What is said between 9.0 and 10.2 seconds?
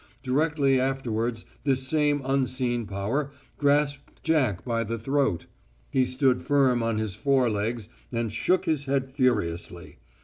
furiously.